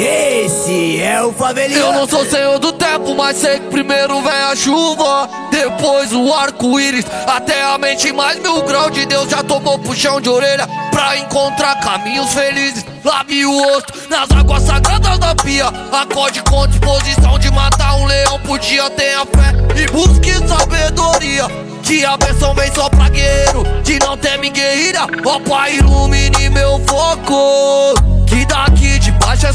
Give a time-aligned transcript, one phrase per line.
[0.00, 1.86] é o faveliano.
[1.86, 6.32] Eu não sou senhor do tempo, mas sei que primeiro vem a chuva, depois o
[6.32, 11.18] arco-íris, até a mente mais mil graus de Deus já tomou puxão de orelha pra
[11.18, 12.84] encontrar caminhos felizes.
[13.04, 15.66] Lave o rosto nas águas sagradas da pia.
[15.92, 18.90] Acorde com disposição de matar um leão por dia.
[18.90, 21.46] Tenha fé e busque sabedoria.
[21.82, 23.64] Que a bênção vem só pra guerreiro.
[23.82, 25.06] De não teme guerrilha.
[25.24, 27.87] Ó Pai, ilumine meu foco.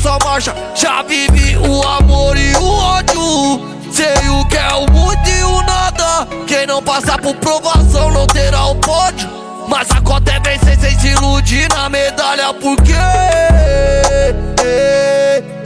[0.03, 0.53] Marcha.
[0.75, 3.73] Já vive o amor e o ódio.
[3.89, 6.27] Sei o que é o muito e o nada.
[6.45, 9.29] Quem não passar por provação não terá o pódio.
[9.67, 12.93] Mas a cota é vencer sem se iludir na medalha, porque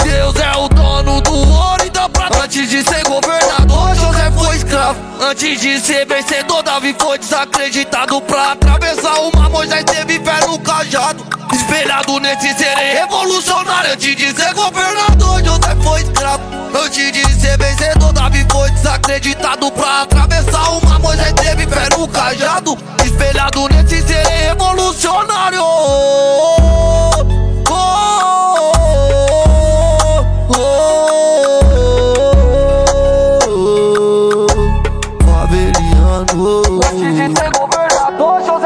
[0.04, 2.44] Deus é o dono do ouro e da prata.
[2.44, 5.00] Antes de ser governador, José foi escravo.
[5.20, 8.22] Antes de ser vencedor, Davi foi desacreditado.
[8.22, 11.37] Pra atravessar uma Moisés teve fé no cajado.
[11.54, 13.94] Espelhado nesse serei revolucionário.
[13.94, 16.44] Antes de ser governador, José foi escravo.
[16.86, 19.72] Antes de ser vencedor, Davi foi desacreditado.
[19.72, 22.78] Pra atravessar uma Moisés teve fé no cajado.
[23.04, 23.97] Espelhado nesse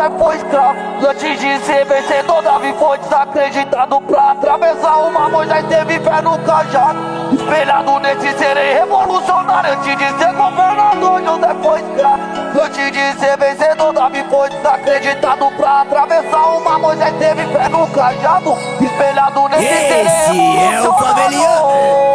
[0.02, 0.80] governador, José foi escravo.
[1.08, 4.02] Antes de ser vencedor, Davi foi desacreditado.
[4.02, 7.00] Pra atravessar uma Moisés teve fé no cajado.
[7.34, 9.74] Espelhado nesse serei revolucionário.
[9.74, 12.22] Antes de ser governador, José foi escravo.
[12.64, 15.52] Antes de ser vencedor, Davi foi desacreditado.
[15.58, 18.58] Pra atravessar uma Moisés teve fé no cajado.
[18.82, 22.11] Espelhado nesse serei Esse é o revolucionário.